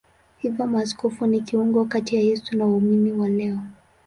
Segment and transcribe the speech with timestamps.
[0.37, 3.59] Hivyo maaskofu ni kiungo kati ya Yesu na waumini wa leo.